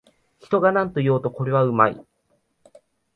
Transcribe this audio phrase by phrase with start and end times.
[0.39, 2.05] 人がなんと言おうと、これはうまい